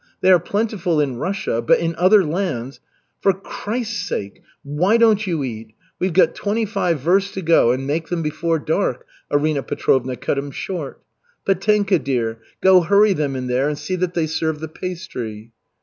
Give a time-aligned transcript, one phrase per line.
[0.21, 2.79] They are plentiful in Russia, but in other lands"
[3.21, 5.75] "For Christ's sake, why don't you eat?
[5.99, 10.39] We've got twenty five versts to go and make them before dark," Arina Petrovna cut
[10.39, 11.03] him short.
[11.45, 15.51] "Petenka, dear, go hurry them in there, and see that they serve the pastry."